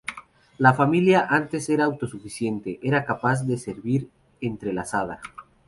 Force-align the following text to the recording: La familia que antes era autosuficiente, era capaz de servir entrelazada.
La 0.57 0.73
familia 0.73 1.27
que 1.29 1.35
antes 1.35 1.69
era 1.69 1.85
autosuficiente, 1.85 2.79
era 2.81 3.05
capaz 3.05 3.43
de 3.45 3.59
servir 3.59 4.09
entrelazada. 4.39 5.21